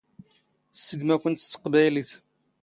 [0.71, 2.09] ⵜⵙⵙⴳⵎⴰ ⴽⵯⵏⵜ ⵜⵏ ⵙ ⵜⵇⴱⴰⵢⵍⵉⵜ.